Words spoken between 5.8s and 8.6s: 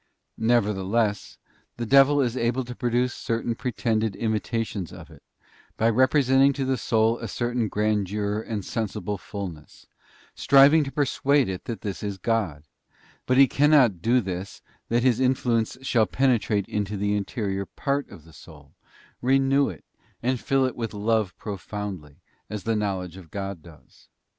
representing to the soul a certain grandeur